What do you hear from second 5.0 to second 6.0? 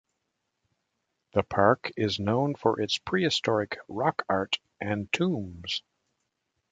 tombs.